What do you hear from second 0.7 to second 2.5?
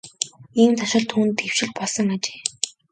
заншил түүнд хэвшил болсон ажээ.